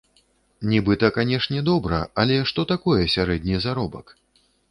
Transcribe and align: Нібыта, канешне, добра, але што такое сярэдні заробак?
Нібыта, 0.69 1.09
канешне, 1.17 1.59
добра, 1.67 1.99
але 2.23 2.39
што 2.51 2.65
такое 2.73 3.03
сярэдні 3.17 3.61
заробак? 3.67 4.05